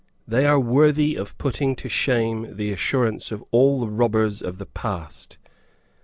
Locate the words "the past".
4.57-5.37